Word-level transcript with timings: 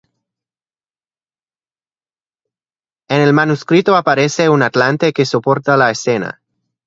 En 3.07 3.21
el 3.21 3.33
manuscrito 3.33 3.95
aparece 3.95 4.49
un 4.49 4.63
atlante 4.63 5.13
que 5.13 5.27
soporta 5.27 5.77
la 5.77 5.91
escena. 5.91 6.41